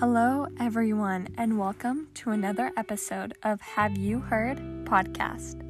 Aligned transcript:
Hello, 0.00 0.46
everyone, 0.60 1.26
and 1.36 1.58
welcome 1.58 2.06
to 2.14 2.30
another 2.30 2.70
episode 2.76 3.34
of 3.42 3.60
Have 3.60 3.98
You 3.98 4.20
Heard 4.20 4.58
podcast. 4.84 5.60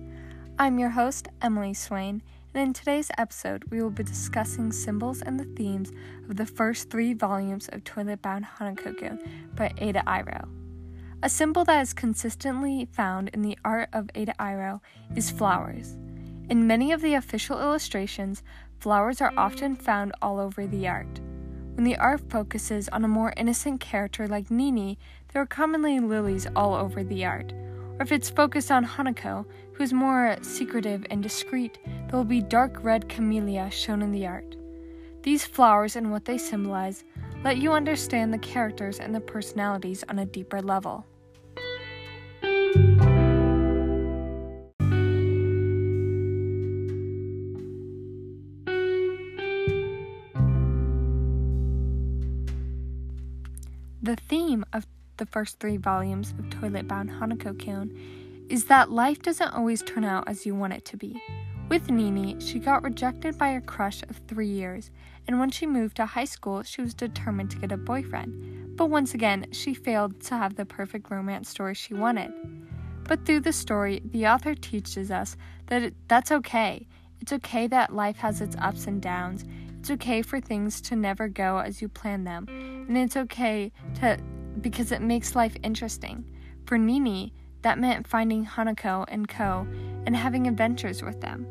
I'm 0.58 0.78
your 0.78 0.90
host, 0.90 1.28
Emily 1.40 1.72
Swain, 1.72 2.22
and 2.52 2.62
in 2.62 2.72
today's 2.74 3.10
episode, 3.16 3.64
we 3.70 3.80
will 3.80 3.88
be 3.88 4.02
discussing 4.02 4.70
symbols 4.70 5.22
and 5.22 5.40
the 5.40 5.46
themes 5.56 5.92
of 6.28 6.36
the 6.36 6.44
first 6.44 6.90
three 6.90 7.14
volumes 7.14 7.68
of 7.68 7.84
Toilet 7.84 8.20
Bound 8.20 8.44
Hanako 8.44 9.18
by 9.54 9.70
AidaIro. 9.78 10.46
A 11.22 11.30
symbol 11.30 11.64
that 11.64 11.80
is 11.80 11.94
consistently 11.94 12.86
found 12.92 13.30
in 13.30 13.40
the 13.40 13.56
art 13.64 13.88
of 13.94 14.08
AidaIro 14.08 14.82
is 15.16 15.30
flowers. 15.30 15.96
In 16.50 16.66
many 16.66 16.92
of 16.92 17.00
the 17.00 17.14
official 17.14 17.58
illustrations, 17.58 18.42
flowers 18.78 19.22
are 19.22 19.32
often 19.38 19.74
found 19.74 20.12
all 20.20 20.38
over 20.38 20.66
the 20.66 20.86
art. 20.86 21.18
When 21.78 21.84
the 21.84 21.96
art 21.98 22.28
focuses 22.28 22.88
on 22.88 23.04
a 23.04 23.08
more 23.08 23.32
innocent 23.36 23.80
character 23.80 24.26
like 24.26 24.50
Nene, 24.50 24.96
there 25.32 25.42
are 25.42 25.46
commonly 25.46 26.00
lilies 26.00 26.44
all 26.56 26.74
over 26.74 27.04
the 27.04 27.24
art. 27.24 27.52
Or 27.52 28.02
if 28.02 28.10
it's 28.10 28.28
focused 28.28 28.72
on 28.72 28.84
Hanako, 28.84 29.46
who 29.74 29.84
is 29.84 29.92
more 29.92 30.36
secretive 30.42 31.06
and 31.08 31.22
discreet, 31.22 31.78
there 31.84 32.18
will 32.18 32.24
be 32.24 32.40
dark 32.40 32.82
red 32.82 33.08
camellia 33.08 33.70
shown 33.70 34.02
in 34.02 34.10
the 34.10 34.26
art. 34.26 34.56
These 35.22 35.44
flowers 35.44 35.94
and 35.94 36.10
what 36.10 36.24
they 36.24 36.36
symbolize 36.36 37.04
let 37.44 37.58
you 37.58 37.70
understand 37.70 38.34
the 38.34 38.38
characters 38.38 38.98
and 38.98 39.14
the 39.14 39.20
personalities 39.20 40.02
on 40.08 40.18
a 40.18 40.26
deeper 40.26 40.60
level. 40.60 41.06
The 54.08 54.16
theme 54.16 54.64
of 54.72 54.86
the 55.18 55.26
first 55.26 55.60
three 55.60 55.76
volumes 55.76 56.32
of 56.38 56.48
Toilet 56.48 56.88
Bound 56.88 57.10
Hanako 57.10 57.62
Kun 57.62 57.94
is 58.48 58.64
that 58.64 58.90
life 58.90 59.20
doesn't 59.20 59.52
always 59.52 59.82
turn 59.82 60.02
out 60.02 60.26
as 60.26 60.46
you 60.46 60.54
want 60.54 60.72
it 60.72 60.86
to 60.86 60.96
be. 60.96 61.22
With 61.68 61.90
Nene, 61.90 62.40
she 62.40 62.58
got 62.58 62.82
rejected 62.82 63.36
by 63.36 63.48
a 63.48 63.60
crush 63.60 64.02
of 64.04 64.18
three 64.26 64.48
years, 64.48 64.90
and 65.26 65.38
when 65.38 65.50
she 65.50 65.66
moved 65.66 65.96
to 65.96 66.06
high 66.06 66.24
school, 66.24 66.62
she 66.62 66.80
was 66.80 66.94
determined 66.94 67.50
to 67.50 67.58
get 67.58 67.70
a 67.70 67.76
boyfriend. 67.76 68.78
But 68.78 68.86
once 68.86 69.12
again, 69.12 69.44
she 69.52 69.74
failed 69.74 70.22
to 70.22 70.38
have 70.38 70.56
the 70.56 70.64
perfect 70.64 71.10
romance 71.10 71.50
story 71.50 71.74
she 71.74 71.92
wanted. 71.92 72.32
But 73.04 73.26
through 73.26 73.40
the 73.40 73.52
story, 73.52 74.00
the 74.02 74.26
author 74.26 74.54
teaches 74.54 75.10
us 75.10 75.36
that 75.66 75.82
it, 75.82 75.94
that's 76.08 76.32
okay. 76.32 76.86
It's 77.20 77.34
okay 77.34 77.66
that 77.66 77.94
life 77.94 78.16
has 78.16 78.40
its 78.40 78.56
ups 78.56 78.86
and 78.86 79.02
downs. 79.02 79.44
It's 79.78 79.90
okay 79.90 80.22
for 80.22 80.40
things 80.40 80.80
to 80.82 80.96
never 80.96 81.28
go 81.28 81.58
as 81.58 81.80
you 81.80 81.88
plan 81.88 82.24
them 82.24 82.46
and 82.88 82.96
it's 82.96 83.16
okay 83.16 83.70
to 84.00 84.18
because 84.60 84.90
it 84.90 85.00
makes 85.00 85.36
life 85.36 85.56
interesting. 85.62 86.24
For 86.66 86.76
Nene, 86.76 87.30
that 87.62 87.78
meant 87.78 88.08
finding 88.08 88.44
Hanako 88.44 89.04
and 89.08 89.28
Co. 89.28 89.66
and 90.06 90.16
having 90.16 90.46
adventures 90.46 91.02
with 91.02 91.20
them. 91.20 91.46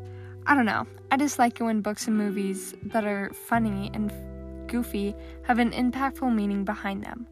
I 0.46 0.54
don't 0.54 0.66
know. 0.66 0.86
I 1.10 1.16
just 1.16 1.38
like 1.38 1.60
it 1.60 1.64
when 1.64 1.80
books 1.80 2.06
and 2.06 2.16
movies 2.16 2.74
that 2.84 3.04
are 3.04 3.30
funny 3.32 3.90
and 3.94 4.12
goofy 4.66 5.14
have 5.44 5.58
an 5.58 5.70
impactful 5.72 6.34
meaning 6.34 6.64
behind 6.64 7.02
them. 7.02 7.26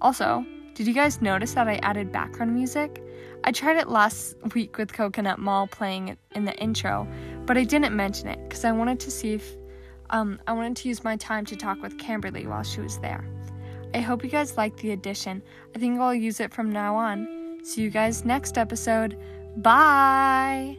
Also, 0.00 0.44
did 0.74 0.86
you 0.86 0.94
guys 0.94 1.20
notice 1.20 1.54
that 1.54 1.68
I 1.68 1.76
added 1.82 2.12
background 2.12 2.54
music? 2.54 3.02
I 3.44 3.52
tried 3.52 3.76
it 3.76 3.88
last 3.88 4.36
week 4.54 4.78
with 4.78 4.92
Coconut 4.92 5.38
Mall 5.38 5.66
playing 5.66 6.08
it 6.08 6.18
in 6.34 6.44
the 6.44 6.56
intro, 6.56 7.06
but 7.46 7.58
I 7.58 7.64
didn't 7.64 7.94
mention 7.94 8.28
it 8.28 8.38
because 8.48 8.64
I 8.64 8.72
wanted 8.72 9.00
to 9.00 9.10
see 9.10 9.34
if 9.34 9.56
um, 10.10 10.40
I 10.46 10.52
wanted 10.52 10.76
to 10.76 10.88
use 10.88 11.04
my 11.04 11.16
time 11.16 11.44
to 11.46 11.56
talk 11.56 11.82
with 11.82 11.96
Camberly 11.98 12.46
while 12.46 12.62
she 12.62 12.80
was 12.80 12.98
there. 12.98 13.24
I 13.94 14.00
hope 14.00 14.22
you 14.22 14.30
guys 14.30 14.56
like 14.56 14.76
the 14.76 14.92
addition. 14.92 15.42
I 15.74 15.78
think 15.78 15.98
I'll 15.98 16.14
use 16.14 16.40
it 16.40 16.52
from 16.52 16.70
now 16.70 16.96
on. 16.96 17.60
See 17.62 17.82
you 17.82 17.90
guys 17.90 18.24
next 18.24 18.58
episode. 18.58 19.16
Bye! 19.56 20.78